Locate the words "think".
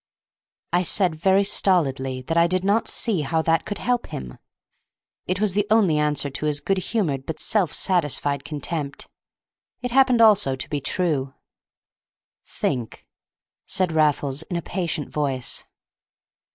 12.47-13.05